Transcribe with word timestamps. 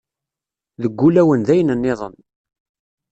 Deg 0.81 0.97
ulawen 1.07 1.41
d 1.47 1.49
ayen 1.53 1.69
nniḍen. 1.77 2.15